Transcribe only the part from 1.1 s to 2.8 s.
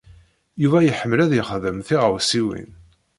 ad yexdem tiɣawsiwin.